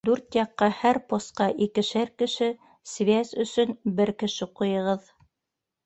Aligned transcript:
Дүрт 0.07 0.35
яҡҡа 0.37 0.69
һәр 0.77 0.99
посҡа 1.13 1.47
икешәр 1.67 2.11
кеше, 2.23 2.49
связь 2.95 3.37
өсөн 3.47 3.79
бер 4.01 4.17
кеше 4.25 4.53
ҡуйығыҙ. 4.61 5.15